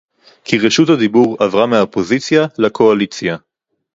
[0.43, 3.37] כי רשות הדיבור עברה מהאופוזיציה לקואליציה